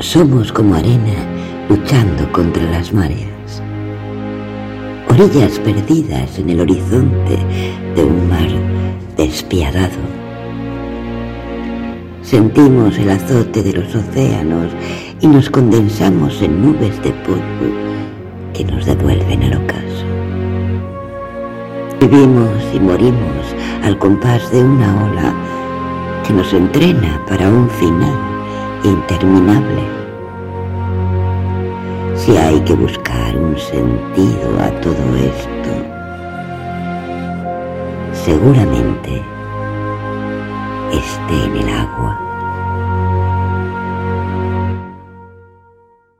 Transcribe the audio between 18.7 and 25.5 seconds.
devuelven al ocaso. Vivimos y morimos al compás de una ola